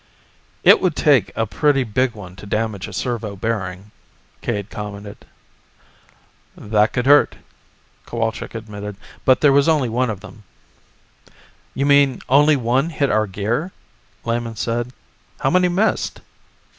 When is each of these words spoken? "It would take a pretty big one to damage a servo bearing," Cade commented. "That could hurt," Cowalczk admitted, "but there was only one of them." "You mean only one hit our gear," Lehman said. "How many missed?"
"It 0.63 0.81
would 0.81 0.95
take 0.95 1.31
a 1.37 1.45
pretty 1.45 1.83
big 1.83 2.13
one 2.15 2.35
to 2.37 2.47
damage 2.47 2.87
a 2.87 2.91
servo 2.91 3.35
bearing," 3.35 3.91
Cade 4.41 4.71
commented. 4.71 5.27
"That 6.57 6.91
could 6.91 7.05
hurt," 7.05 7.35
Cowalczk 8.07 8.55
admitted, 8.55 8.97
"but 9.25 9.41
there 9.41 9.53
was 9.53 9.69
only 9.69 9.89
one 9.89 10.09
of 10.09 10.21
them." 10.21 10.41
"You 11.75 11.85
mean 11.85 12.19
only 12.29 12.55
one 12.55 12.89
hit 12.89 13.11
our 13.11 13.27
gear," 13.27 13.73
Lehman 14.25 14.55
said. 14.55 14.91
"How 15.41 15.51
many 15.51 15.67
missed?" 15.69 16.21